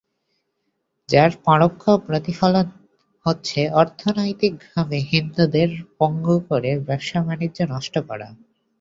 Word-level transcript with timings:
যার 1.09 1.31
পরোক্ষ 1.45 1.83
প্রতিফলন 2.05 2.67
হচ্ছে 3.25 3.59
অর্থনৈতিকভাবে 3.73 4.97
হিন্দুদের 5.11 5.69
পঙ্গু 5.97 6.35
করে 6.49 6.71
ব্যবসা-বাণিজ্য 6.87 7.59
বিনষ্ট 7.61 7.95
করা। 8.07 8.27